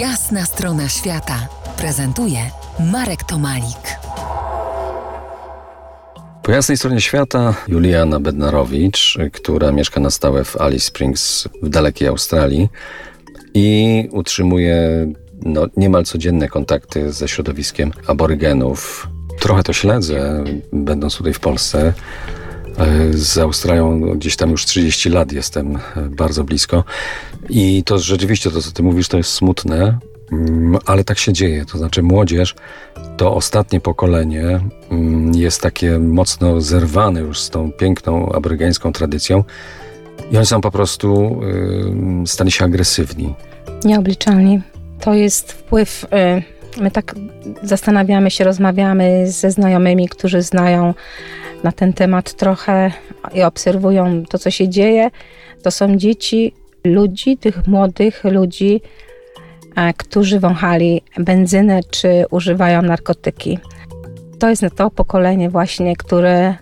Jasna 0.00 0.44
strona 0.44 0.88
świata 0.88 1.48
prezentuje 1.78 2.38
Marek 2.92 3.24
Tomalik. 3.24 3.98
Po 6.42 6.52
jasnej 6.52 6.76
stronie 6.76 7.00
świata 7.00 7.54
Juliana 7.68 8.20
Bednarowicz, 8.20 9.18
która 9.32 9.72
mieszka 9.72 10.00
na 10.00 10.10
stałe 10.10 10.44
w 10.44 10.56
Alice 10.56 10.84
Springs 10.84 11.48
w 11.62 11.68
dalekiej 11.68 12.08
Australii 12.08 12.68
i 13.54 14.08
utrzymuje 14.12 15.06
no, 15.42 15.66
niemal 15.76 16.04
codzienne 16.04 16.48
kontakty 16.48 17.12
ze 17.12 17.28
środowiskiem 17.28 17.92
aborygenów. 18.06 19.08
Trochę 19.40 19.62
to 19.62 19.72
śledzę, 19.72 20.44
będąc 20.72 21.16
tutaj 21.16 21.32
w 21.32 21.40
Polsce. 21.40 21.92
Z 23.10 23.38
Australią 23.38 24.00
gdzieś 24.00 24.36
tam 24.36 24.50
już 24.50 24.64
30 24.64 25.08
lat 25.10 25.32
jestem 25.32 25.78
bardzo 26.10 26.44
blisko. 26.44 26.84
I 27.48 27.82
to 27.84 27.98
rzeczywiście 27.98 28.50
to, 28.50 28.62
co 28.62 28.72
ty 28.72 28.82
mówisz, 28.82 29.08
to 29.08 29.16
jest 29.16 29.30
smutne, 29.30 29.98
mm, 30.32 30.78
ale 30.86 31.04
tak 31.04 31.18
się 31.18 31.32
dzieje. 31.32 31.64
To 31.64 31.78
znaczy, 31.78 32.02
młodzież, 32.02 32.54
to 33.16 33.34
ostatnie 33.34 33.80
pokolenie 33.80 34.60
mm, 34.90 35.34
jest 35.34 35.60
takie 35.60 35.98
mocno 35.98 36.60
zerwane 36.60 37.20
już 37.20 37.40
z 37.40 37.50
tą 37.50 37.72
piękną 37.72 38.32
aborygeńską 38.32 38.92
tradycją. 38.92 39.44
I 40.30 40.36
oni 40.36 40.46
są 40.46 40.60
po 40.60 40.70
prostu, 40.70 41.40
yy, 42.20 42.26
stali 42.26 42.50
się 42.52 42.64
agresywni. 42.64 43.34
Nieobliczalni. 43.84 44.62
To 45.00 45.14
jest 45.14 45.52
wpływ. 45.52 46.06
Yy, 46.12 46.42
my 46.82 46.90
tak 46.90 47.14
zastanawiamy 47.62 48.30
się, 48.30 48.44
rozmawiamy 48.44 49.30
ze 49.32 49.50
znajomymi, 49.50 50.08
którzy 50.08 50.42
znają 50.42 50.94
na 51.66 51.72
ten 51.72 51.92
temat 51.92 52.32
trochę 52.34 52.92
i 53.34 53.42
obserwują 53.42 54.24
to, 54.30 54.38
co 54.38 54.50
się 54.50 54.68
dzieje. 54.68 55.10
To 55.62 55.70
są 55.70 55.96
dzieci 55.96 56.52
ludzi, 56.84 57.36
tych 57.36 57.66
młodych 57.66 58.24
ludzi, 58.24 58.80
e, 59.76 59.94
którzy 59.94 60.40
wąchali 60.40 61.02
benzynę 61.18 61.80
czy 61.90 62.24
używają 62.30 62.82
narkotyki. 62.82 63.58
To 64.38 64.50
jest 64.50 64.64
to 64.76 64.90
pokolenie 64.90 65.50
właśnie, 65.50 65.96
które 65.96 66.54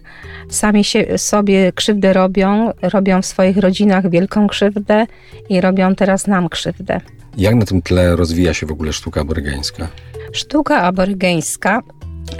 sami 0.48 0.84
się, 0.84 1.18
sobie 1.18 1.72
krzywdę 1.72 2.12
robią, 2.12 2.70
robią 2.83 3.22
w 3.22 3.27
swoich 3.27 3.56
rodzinach 3.56 4.11
wielką 4.11 4.46
krzywdę 4.46 5.06
i 5.48 5.61
robią 5.61 5.94
teraz 5.94 6.27
nam 6.27 6.48
krzywdę. 6.48 7.00
Jak 7.36 7.55
na 7.55 7.64
tym 7.64 7.83
tle 7.83 8.16
rozwija 8.16 8.55
się 8.55 8.66
w 8.66 8.72
ogóle 8.72 8.92
sztuka 8.92 9.20
aborygeńska? 9.20 9.89
Sztuka 10.33 10.83
aborygeńska 10.83 11.83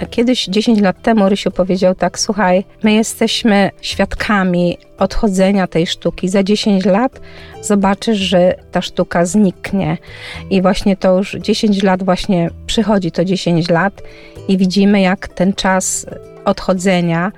Kiedyś 0.09 0.45
10 0.45 0.81
lat 0.81 1.01
temu 1.01 1.29
Rysiu 1.29 1.51
powiedział 1.51 1.95
tak: 1.95 2.19
Słuchaj, 2.19 2.65
my 2.83 2.93
jesteśmy 2.93 3.71
świadkami 3.81 4.77
odchodzenia 4.97 5.67
tej 5.67 5.87
sztuki. 5.87 6.29
Za 6.29 6.43
10 6.43 6.85
lat 6.85 7.21
zobaczysz, 7.61 8.17
że 8.17 8.55
ta 8.71 8.81
sztuka 8.81 9.25
zniknie. 9.25 9.97
I 10.49 10.61
właśnie 10.61 10.97
to 10.97 11.17
już 11.17 11.31
10 11.31 11.83
lat, 11.83 12.03
właśnie 12.03 12.49
przychodzi 12.67 13.11
to 13.11 13.25
10 13.25 13.69
lat, 13.69 14.01
i 14.47 14.57
widzimy, 14.57 15.01
jak 15.01 15.27
ten 15.27 15.53
czas 15.53 16.05
odchodzenia. 16.45 17.31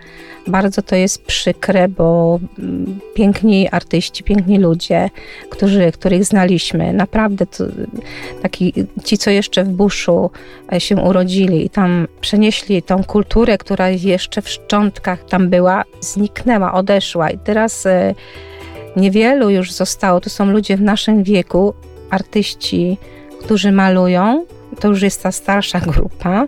Bardzo 0.47 0.81
to 0.81 0.95
jest 0.95 1.23
przykre, 1.23 1.87
bo 1.87 2.39
mm, 2.59 2.99
piękni 3.13 3.69
artyści, 3.69 4.23
piękni 4.23 4.59
ludzie, 4.59 5.09
którzy, 5.49 5.91
których 5.91 6.25
znaliśmy, 6.25 6.93
naprawdę 6.93 7.45
to, 7.45 7.63
taki, 8.41 8.73
ci, 9.03 9.17
co 9.17 9.29
jeszcze 9.29 9.63
w 9.63 9.69
Buszu 9.69 10.31
e, 10.73 10.79
się 10.79 10.95
urodzili 10.95 11.65
i 11.65 11.69
tam 11.69 12.07
przenieśli 12.21 12.83
tą 12.83 13.03
kulturę, 13.03 13.57
która 13.57 13.89
jeszcze 13.89 14.41
w 14.41 14.49
szczątkach 14.49 15.25
tam 15.25 15.49
była, 15.49 15.83
zniknęła, 16.01 16.73
odeszła 16.73 17.29
i 17.29 17.37
teraz 17.37 17.85
e, 17.85 18.15
niewielu 18.95 19.49
już 19.49 19.71
zostało. 19.71 20.21
To 20.21 20.29
są 20.29 20.45
ludzie 20.45 20.77
w 20.77 20.81
naszym 20.81 21.23
wieku, 21.23 21.73
artyści, 22.09 22.97
którzy 23.39 23.71
malują, 23.71 24.45
to 24.79 24.87
już 24.87 25.01
jest 25.01 25.23
ta 25.23 25.31
starsza 25.31 25.79
grupa, 25.79 26.47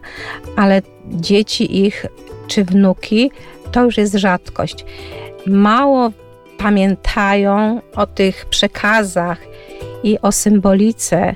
ale 0.55 0.81
dzieci 1.05 1.85
ich 1.85 2.05
czy 2.47 2.63
wnuki, 2.63 3.31
to 3.71 3.83
już 3.83 3.97
jest 3.97 4.15
rzadkość. 4.15 4.85
Mało 5.47 6.11
pamiętają 6.57 7.81
o 7.95 8.05
tych 8.07 8.45
przekazach 8.45 9.37
i 10.03 10.19
o 10.19 10.31
symbolice, 10.31 11.35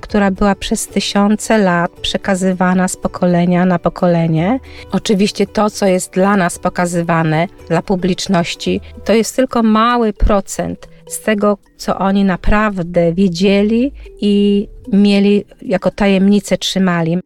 która 0.00 0.30
była 0.30 0.54
przez 0.54 0.88
tysiące 0.88 1.58
lat 1.58 1.90
przekazywana 1.90 2.88
z 2.88 2.96
pokolenia 2.96 3.64
na 3.64 3.78
pokolenie. 3.78 4.60
Oczywiście 4.92 5.46
to, 5.46 5.70
co 5.70 5.86
jest 5.86 6.12
dla 6.12 6.36
nas 6.36 6.58
pokazywane, 6.58 7.46
dla 7.68 7.82
publiczności, 7.82 8.80
to 9.04 9.12
jest 9.12 9.36
tylko 9.36 9.62
mały 9.62 10.12
procent 10.12 10.88
z 11.08 11.20
tego, 11.20 11.58
co 11.76 11.98
oni 11.98 12.24
naprawdę 12.24 13.12
wiedzieli 13.12 13.92
i 14.20 14.68
mieli 14.92 15.44
jako 15.62 15.90
tajemnicę 15.90 16.58
trzymali. 16.58 17.18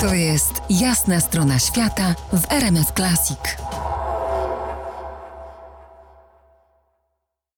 To 0.00 0.14
jest 0.14 0.53
jasna 0.70 1.20
strona 1.20 1.58
świata 1.58 2.14
w 2.32 2.52
RMS 2.52 2.92
Classic. 2.96 3.73